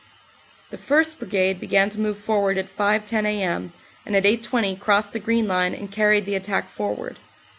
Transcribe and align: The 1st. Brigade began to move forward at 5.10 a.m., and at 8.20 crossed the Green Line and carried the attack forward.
The 0.71 0.79
1st. 0.79 1.19
Brigade 1.19 1.59
began 1.59 1.91
to 1.91 1.99
move 1.99 2.17
forward 2.17 2.57
at 2.57 2.75
5.10 2.75 3.23
a.m., 3.27 3.71
and 4.03 4.15
at 4.15 4.23
8.20 4.23 4.79
crossed 4.79 5.13
the 5.13 5.19
Green 5.19 5.47
Line 5.47 5.75
and 5.75 5.91
carried 5.91 6.25
the 6.25 6.33
attack 6.33 6.71
forward. 6.71 7.19